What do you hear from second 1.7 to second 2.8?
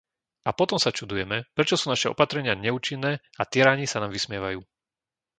sú naše opatrenia